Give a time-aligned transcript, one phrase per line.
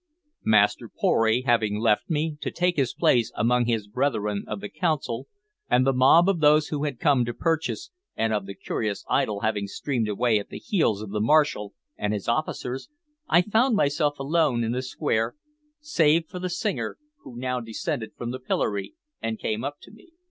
[0.43, 5.27] Master Pory having left me, to take his place among his brethren of the Council,
[5.69, 9.41] and the mob of those who had come to purchase and of the curious idle
[9.41, 12.89] having streamed away at the heels of the marshal and his officers,
[13.29, 15.35] I found myself alone in the square,
[15.81, 20.13] save for the singer, who now descended from the pillory and came up to me.